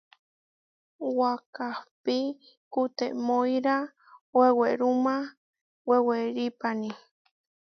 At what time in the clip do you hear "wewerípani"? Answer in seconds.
5.89-6.89